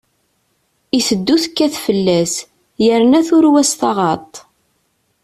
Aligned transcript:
Iteddu 0.97 1.35
tekkat 1.43 1.75
fell-as, 1.85 2.33
yerna 2.83 3.21
turew-as 3.27 3.71
taɣaṭ. 3.79 4.33